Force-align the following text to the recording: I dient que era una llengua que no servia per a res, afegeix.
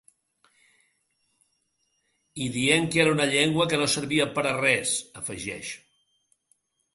I 2.45 2.47
dient 2.55 2.89
que 2.95 3.03
era 3.03 3.11
una 3.17 3.27
llengua 3.33 3.69
que 3.75 3.79
no 3.83 3.91
servia 3.97 4.27
per 4.39 4.47
a 4.53 4.55
res, 4.63 4.97
afegeix. 5.23 5.77